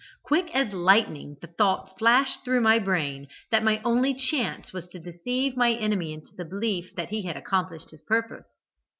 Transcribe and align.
Quick 0.23 0.49
as 0.55 0.73
lightning 0.73 1.37
the 1.41 1.45
thought 1.47 1.95
flashed 1.99 2.43
through 2.43 2.61
my 2.61 2.79
brain, 2.79 3.27
that 3.51 3.63
my 3.63 3.79
only 3.85 4.15
chance 4.15 4.73
was 4.73 4.87
to 4.87 4.99
deceive 4.99 5.55
my 5.55 5.73
enemy 5.73 6.11
into 6.11 6.33
the 6.35 6.43
belief 6.43 6.95
that 6.95 7.09
he 7.09 7.21
had 7.21 7.37
accomplished 7.37 7.91
his 7.91 8.01
purpose. 8.01 8.47